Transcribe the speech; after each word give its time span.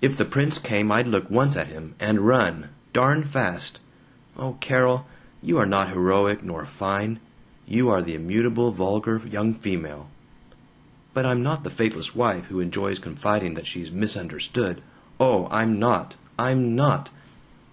If 0.00 0.16
the 0.16 0.24
Prince 0.24 0.58
came 0.58 0.92
I'd 0.92 1.08
look 1.08 1.28
once 1.28 1.56
at 1.56 1.66
him, 1.66 1.96
and 1.98 2.20
run. 2.24 2.68
Darn 2.92 3.24
fast! 3.24 3.80
Oh, 4.38 4.52
Carol, 4.60 5.04
you 5.42 5.58
are 5.58 5.66
not 5.66 5.88
heroic 5.88 6.44
nor 6.44 6.64
fine. 6.64 7.18
You 7.66 7.88
are 7.90 8.00
the 8.00 8.14
immutable 8.14 8.70
vulgar 8.70 9.20
young 9.28 9.52
female. 9.54 10.08
"But 11.12 11.26
I'm 11.26 11.42
not 11.42 11.64
the 11.64 11.70
faithless 11.70 12.14
wife 12.14 12.44
who 12.44 12.60
enjoys 12.60 13.00
confiding 13.00 13.54
that 13.54 13.66
she's 13.66 13.90
'misunderstood.' 13.90 14.80
Oh, 15.18 15.48
I'm 15.50 15.80
not, 15.80 16.14
I'm 16.38 16.76
not! 16.76 17.10